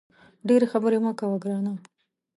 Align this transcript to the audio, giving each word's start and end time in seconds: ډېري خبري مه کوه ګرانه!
ډېري 0.47 0.65
خبري 0.73 0.97
مه 1.03 1.11
کوه 1.19 1.37
ګرانه! 1.43 1.73